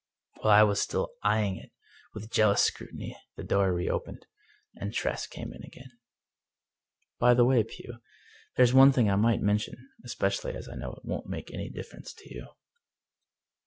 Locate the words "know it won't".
10.73-11.27